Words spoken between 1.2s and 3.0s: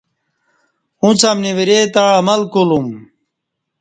امنی وریں تہ عمل کُولُوم